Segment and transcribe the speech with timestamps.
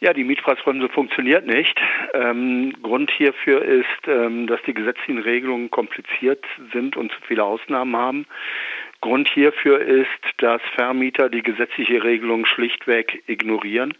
[0.00, 1.76] Ja, die Mietpreisbremse funktioniert nicht.
[2.14, 7.96] Ähm, Grund hierfür ist, ähm, dass die gesetzlichen Regelungen kompliziert sind und zu viele Ausnahmen
[7.96, 8.26] haben.
[9.00, 13.94] Grund hierfür ist, dass Vermieter die gesetzliche Regelung schlichtweg ignorieren.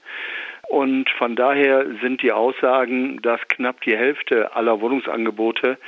[0.69, 5.79] Und von daher sind die Aussagen, dass knapp die Hälfte aller Wohnungsangebote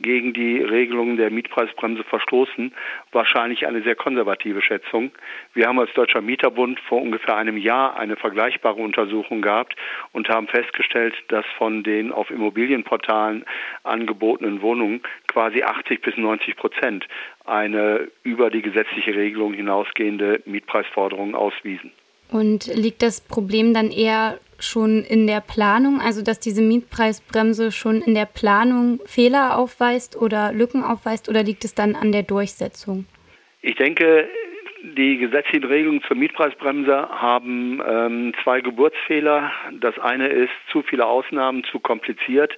[0.00, 2.72] gegen die Regelungen der Mietpreisbremse verstoßen,
[3.12, 5.12] wahrscheinlich eine sehr konservative Schätzung.
[5.52, 9.76] Wir haben als Deutscher Mieterbund vor ungefähr einem Jahr eine vergleichbare Untersuchung gehabt
[10.12, 13.44] und haben festgestellt, dass von den auf Immobilienportalen
[13.84, 17.06] angebotenen Wohnungen quasi 80 bis 90 Prozent
[17.44, 21.92] eine über die gesetzliche Regelung hinausgehende Mietpreisforderung auswiesen.
[22.32, 28.02] Und liegt das Problem dann eher schon in der Planung, also dass diese Mietpreisbremse schon
[28.02, 33.06] in der Planung Fehler aufweist oder Lücken aufweist, oder liegt es dann an der Durchsetzung?
[33.62, 34.28] Ich denke,
[34.96, 39.50] die gesetzlichen Regelungen zur Mietpreisbremse haben ähm, zwei Geburtsfehler.
[39.80, 42.56] Das eine ist zu viele Ausnahmen, zu kompliziert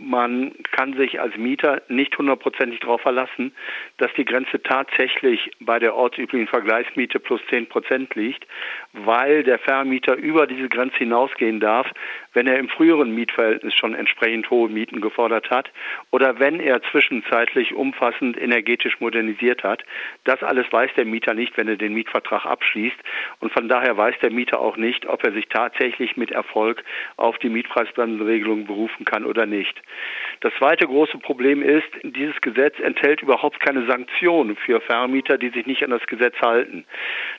[0.00, 3.52] man kann sich als Mieter nicht hundertprozentig darauf verlassen,
[3.98, 8.46] dass die Grenze tatsächlich bei der ortsüblichen Vergleichsmiete plus 10 Prozent liegt,
[8.92, 11.86] weil der Vermieter über diese Grenze hinausgehen darf,
[12.34, 15.70] wenn er im früheren Mietverhältnis schon entsprechend hohe Mieten gefordert hat
[16.10, 19.84] oder wenn er zwischenzeitlich umfassend energetisch modernisiert hat.
[20.24, 22.98] Das alles weiß der Mieter nicht, wenn er den Mietvertrag abschließt
[23.40, 26.82] und von daher weiß der Mieter auch nicht, ob er sich tatsächlich mit Erfolg
[27.16, 29.80] auf die Mietpreisbremsenregelung berufen kann oder nicht.
[30.40, 35.66] Das zweite große Problem ist, dieses Gesetz enthält überhaupt keine Sanktionen für Vermieter, die sich
[35.66, 36.84] nicht an das Gesetz halten.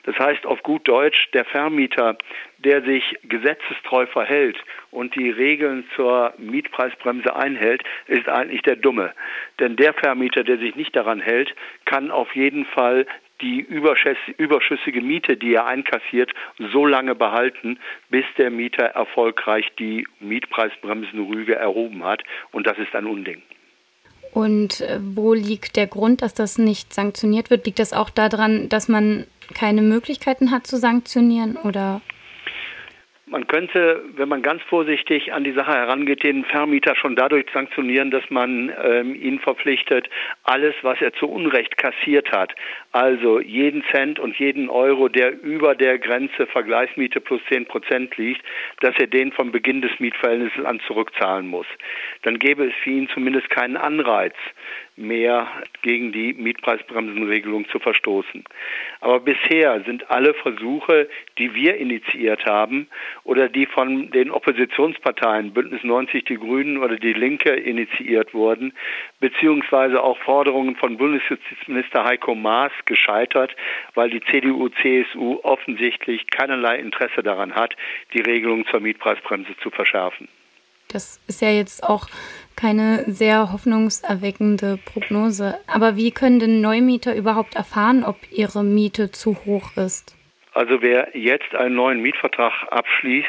[0.04, 2.16] Das heißt auf gut Deutsch, der Vermieter,
[2.58, 4.56] der sich gesetzestreu verhält
[4.90, 9.12] und die Regeln zur Mietpreisbremse einhält, ist eigentlich der Dumme.
[9.60, 13.06] Denn der Vermieter, der sich nicht daran hält, kann auf jeden Fall
[13.44, 13.60] die
[14.38, 16.32] überschüssige Miete, die er einkassiert,
[16.72, 17.78] so lange behalten,
[18.08, 22.22] bis der Mieter erfolgreich die Mietpreisbremsenrüge erhoben hat.
[22.50, 23.42] Und das ist ein Unding.
[24.32, 27.66] Und äh, wo liegt der Grund, dass das nicht sanktioniert wird?
[27.66, 32.00] Liegt das auch daran, dass man keine Möglichkeiten hat zu sanktionieren oder
[33.26, 38.10] man könnte, wenn man ganz vorsichtig an die Sache herangeht, den Vermieter schon dadurch sanktionieren,
[38.10, 40.10] dass man ähm, ihn verpflichtet,
[40.42, 42.54] alles, was er zu Unrecht kassiert hat,
[42.92, 48.42] also jeden Cent und jeden Euro, der über der Grenze Vergleichsmiete plus 10 Prozent liegt,
[48.80, 51.66] dass er den vom Beginn des Mietverhältnisses an zurückzahlen muss.
[52.22, 54.34] Dann gäbe es für ihn zumindest keinen Anreiz,
[54.96, 55.48] mehr
[55.82, 58.44] gegen die Mietpreisbremsenregelung zu verstoßen.
[59.00, 61.08] Aber bisher sind alle Versuche,
[61.38, 62.86] die wir initiiert haben
[63.24, 68.72] oder die von den Oppositionsparteien Bündnis 90 Die Grünen oder die Linke initiiert wurden,
[69.18, 73.56] beziehungsweise auch Forderungen von Bundesjustizminister Heiko Maas gescheitert,
[73.94, 77.74] weil die CDU, CSU offensichtlich keinerlei Interesse daran hat,
[78.12, 80.28] die Regelung zur Mietpreisbremse zu verschärfen.
[80.88, 82.06] Das ist ja jetzt auch
[82.56, 85.58] keine sehr hoffnungserweckende Prognose.
[85.66, 90.14] Aber wie können denn Neumieter überhaupt erfahren, ob ihre Miete zu hoch ist?
[90.54, 93.26] Also wer jetzt einen neuen Mietvertrag abschließt,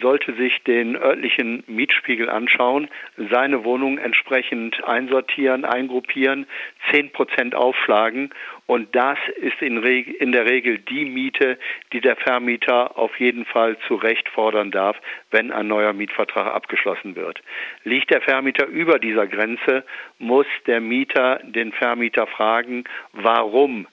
[0.00, 6.46] sollte sich den örtlichen Mietspiegel anschauen, seine Wohnung entsprechend einsortieren, eingruppieren,
[6.92, 8.30] zehn Prozent aufschlagen
[8.66, 11.58] und das ist in, in, der Regel die Miete,
[11.92, 14.96] die der Vermieter auf jeden Fall zu Recht fordern darf,
[15.32, 17.42] wenn ein neuer Mietvertrag abgeschlossen wird.
[17.82, 19.84] Liegt der Vermieter über dieser Grenze,
[20.18, 23.86] muss der Mieter den Vermieter fragen, warum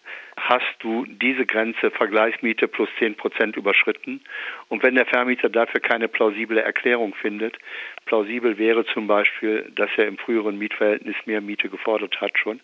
[0.51, 4.19] hast du diese Grenze Vergleichsmiete plus 10 Prozent überschritten.
[4.67, 7.57] Und wenn der Vermieter dafür keine plausible Erklärung findet,
[8.06, 12.59] plausibel wäre zum Beispiel, dass er im früheren Mietverhältnis mehr Miete gefordert hat schon.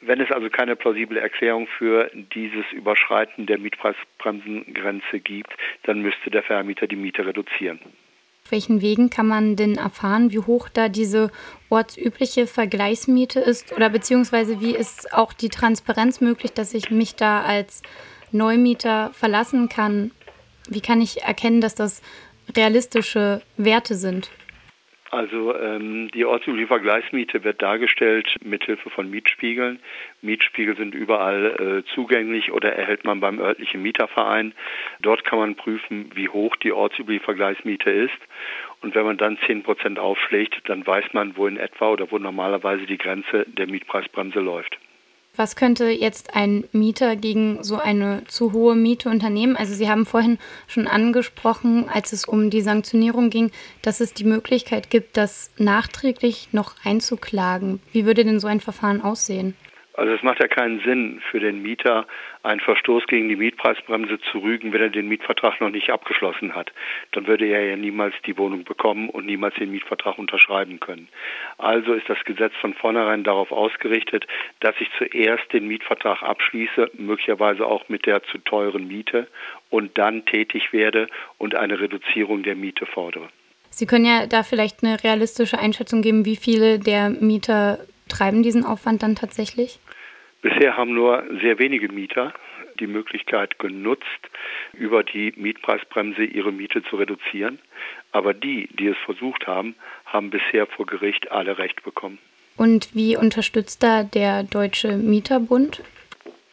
[0.00, 5.52] Wenn es also keine plausible Erklärung für dieses Überschreiten der Mietpreisbremsengrenze gibt,
[5.82, 7.78] dann müsste der Vermieter die Miete reduzieren.
[8.48, 11.30] Auf welchen Wegen kann man denn erfahren, wie hoch da diese
[11.68, 13.74] ortsübliche Vergleichsmiete ist?
[13.76, 17.82] Oder beziehungsweise wie ist auch die Transparenz möglich, dass ich mich da als
[18.32, 20.12] Neumieter verlassen kann?
[20.66, 22.00] Wie kann ich erkennen, dass das
[22.56, 24.30] realistische Werte sind?
[25.10, 29.78] Also ähm, die ortsübliche Vergleichsmiete wird dargestellt mit Hilfe von Mietspiegeln.
[30.20, 34.52] Mietspiegel sind überall äh, zugänglich oder erhält man beim örtlichen Mieterverein.
[35.00, 38.18] Dort kann man prüfen, wie hoch die ortsübliche Vergleichsmiete ist.
[38.82, 42.18] Und wenn man dann 10 Prozent aufschlägt, dann weiß man, wo in etwa oder wo
[42.18, 44.78] normalerweise die Grenze der Mietpreisbremse läuft.
[45.38, 49.56] Was könnte jetzt ein Mieter gegen so eine zu hohe Miete unternehmen?
[49.56, 50.36] Also Sie haben vorhin
[50.66, 56.48] schon angesprochen, als es um die Sanktionierung ging, dass es die Möglichkeit gibt, das nachträglich
[56.50, 57.78] noch einzuklagen.
[57.92, 59.54] Wie würde denn so ein Verfahren aussehen?
[59.98, 62.06] Also es macht ja keinen Sinn für den Mieter,
[62.44, 66.70] einen Verstoß gegen die Mietpreisbremse zu rügen, wenn er den Mietvertrag noch nicht abgeschlossen hat.
[67.10, 71.08] Dann würde er ja niemals die Wohnung bekommen und niemals den Mietvertrag unterschreiben können.
[71.58, 74.24] Also ist das Gesetz von vornherein darauf ausgerichtet,
[74.60, 79.26] dass ich zuerst den Mietvertrag abschließe, möglicherweise auch mit der zu teuren Miete
[79.68, 81.08] und dann tätig werde
[81.38, 83.30] und eine Reduzierung der Miete fordere.
[83.70, 88.64] Sie können ja da vielleicht eine realistische Einschätzung geben, wie viele der Mieter treiben diesen
[88.64, 89.78] Aufwand dann tatsächlich?
[90.42, 92.32] Bisher haben nur sehr wenige Mieter
[92.78, 94.04] die Möglichkeit genutzt,
[94.72, 97.58] über die Mietpreisbremse ihre Miete zu reduzieren.
[98.12, 99.74] Aber die, die es versucht haben,
[100.06, 102.18] haben bisher vor Gericht alle Recht bekommen.
[102.56, 105.82] Und wie unterstützt da der Deutsche Mieterbund?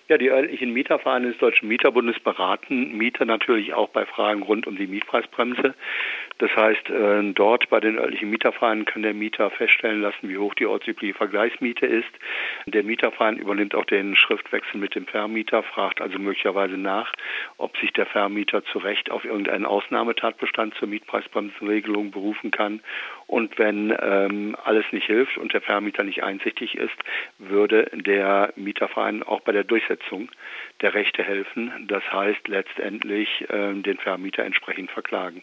[0.08, 4.78] Ja, die örtlichen Mietervereine des Deutschen Mieterbundes beraten Mieter natürlich auch bei Fragen rund um
[4.78, 5.74] die Mietpreisbremse.
[6.38, 10.54] Das heißt, äh, dort bei den örtlichen Mietervereinen kann der Mieter feststellen lassen, wie hoch
[10.54, 12.10] die ortsübliche Vergleichsmiete ist.
[12.66, 17.14] Der Mieterverein übernimmt auch den Schriftwechsel mit dem Vermieter, fragt also möglicherweise nach,
[17.58, 22.82] ob sich der Vermieter zu Recht auf irgendeinen Ausnahmetatbestand zur Mietpreisbremsenregelung berufen kann.
[23.28, 26.98] Und wenn ähm, alles nicht hilft und der Vermieter nicht einsichtig ist,
[27.40, 30.30] würde der Mieterverein auch bei der Durchsetzung
[30.82, 31.72] der Rechte helfen.
[31.88, 35.42] Das heißt letztendlich äh, den Vermieter entsprechend verklagen.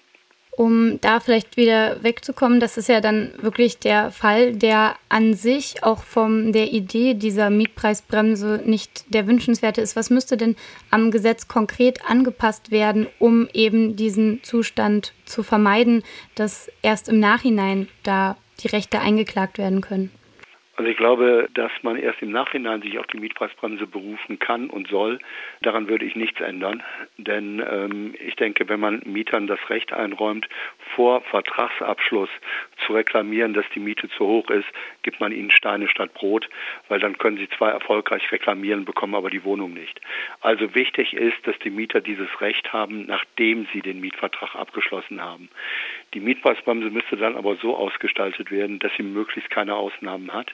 [0.54, 5.82] Um da vielleicht wieder wegzukommen, das ist ja dann wirklich der Fall, der an sich
[5.82, 9.96] auch von der Idee dieser Mietpreisbremse nicht der wünschenswerte ist.
[9.96, 10.56] Was müsste denn
[10.90, 16.02] am Gesetz konkret angepasst werden, um eben diesen Zustand zu vermeiden,
[16.34, 20.10] dass erst im Nachhinein da die Rechte eingeklagt werden können?
[20.76, 24.88] Also ich glaube, dass man erst im Nachhinein sich auf die Mietpreisbremse berufen kann und
[24.88, 25.18] soll.
[25.60, 26.82] Daran würde ich nichts ändern.
[27.18, 30.48] Denn ähm, ich denke, wenn man Mietern das Recht einräumt,
[30.94, 32.30] vor Vertragsabschluss
[32.86, 34.66] zu reklamieren, dass die Miete zu hoch ist,
[35.02, 36.48] gibt man ihnen Steine statt Brot,
[36.88, 40.00] weil dann können sie zwar erfolgreich reklamieren, bekommen aber die Wohnung nicht.
[40.40, 45.50] Also wichtig ist, dass die Mieter dieses Recht haben, nachdem sie den Mietvertrag abgeschlossen haben.
[46.14, 50.52] Die Mietpreisbremse müsste dann aber so ausgestaltet werden, dass sie möglichst keine Ausnahmen hat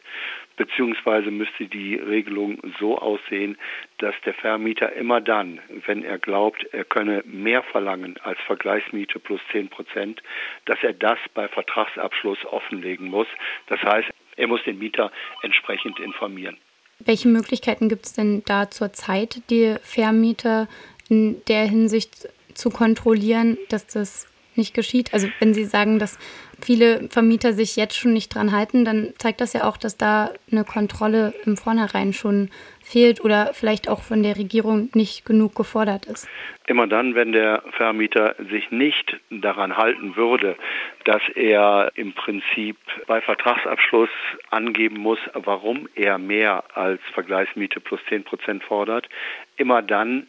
[0.58, 3.56] beziehungsweise müsste die Regelung so aussehen,
[3.99, 9.40] dass der Vermieter immer dann, wenn er glaubt, er könne mehr verlangen als Vergleichsmiete plus
[9.52, 10.22] 10 Prozent,
[10.66, 13.28] dass er das bei Vertragsabschluss offenlegen muss.
[13.69, 15.11] Das heißt, er muss den Mieter
[15.43, 16.58] entsprechend informieren.
[16.99, 20.69] Welche Möglichkeiten gibt es denn da zurzeit, die Vermieter
[21.08, 24.26] in der Hinsicht zu kontrollieren, dass das
[24.58, 25.14] nicht geschieht?
[25.14, 26.19] Also wenn Sie sagen, dass
[26.60, 30.32] viele Vermieter sich jetzt schon nicht dran halten, dann zeigt das ja auch, dass da
[30.50, 32.50] eine Kontrolle im Vornherein schon
[32.88, 36.29] fehlt oder vielleicht auch von der Regierung nicht genug gefordert ist.
[36.67, 40.56] Immer dann, wenn der Vermieter sich nicht daran halten würde,
[41.05, 42.76] dass er im Prinzip
[43.06, 44.11] bei Vertragsabschluss
[44.50, 49.08] angeben muss, warum er mehr als Vergleichsmiete plus 10 Prozent fordert,
[49.56, 50.26] immer dann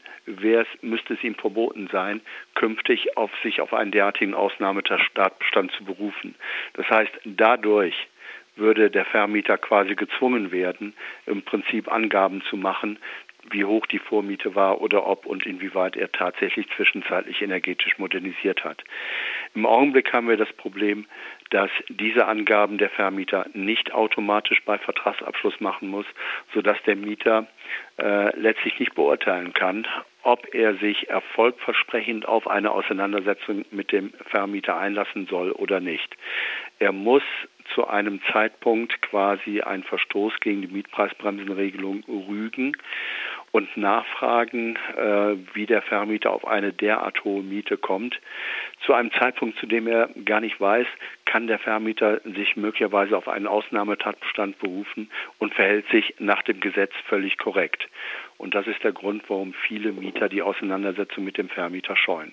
[0.82, 2.22] müsste es ihm verboten sein,
[2.56, 6.36] künftig auf sich auf einen derartigen Ausnahmetatbestand zu berufen.
[6.74, 7.96] Das heißt, dadurch
[8.60, 10.94] würde der Vermieter quasi gezwungen werden,
[11.26, 13.00] im Prinzip Angaben zu machen,
[13.52, 18.84] wie hoch die Vormiete war oder ob und inwieweit er tatsächlich zwischenzeitlich energetisch modernisiert hat.
[19.56, 21.06] Im Augenblick haben wir das Problem,
[21.50, 26.06] dass diese Angaben der Vermieter nicht automatisch bei Vertragsabschluss machen muss,
[26.54, 27.48] sodass der Mieter
[27.98, 29.88] äh, letztlich nicht beurteilen kann,
[30.22, 36.16] ob er sich erfolgversprechend auf eine Auseinandersetzung mit dem Vermieter einlassen soll oder nicht.
[36.78, 37.24] Er muss
[37.74, 42.76] zu einem Zeitpunkt quasi einen Verstoß gegen die Mietpreisbremsenregelung rügen
[43.52, 48.20] und nachfragen, äh, wie der Vermieter auf eine derart hohe Miete kommt.
[48.86, 50.88] Zu einem Zeitpunkt, zu dem er gar nicht weiß,
[51.26, 56.94] kann der Vermieter sich möglicherweise auf einen Ausnahmetatbestand berufen und verhält sich nach dem Gesetz
[57.08, 57.88] völlig korrekt.
[58.38, 62.32] Und das ist der Grund, warum viele Mieter die Auseinandersetzung mit dem Vermieter scheuen.